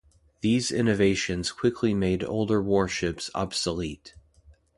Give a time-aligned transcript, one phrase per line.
[0.41, 4.15] These innovations quickly made older warships obsolete.